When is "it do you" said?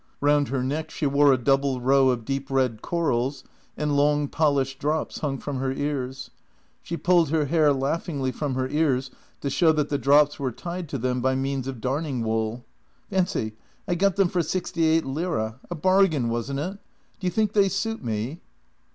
16.61-17.29